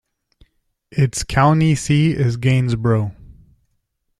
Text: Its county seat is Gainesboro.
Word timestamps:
Its 0.91 1.23
county 1.23 1.75
seat 1.75 2.17
is 2.19 2.35
Gainesboro. 2.35 3.15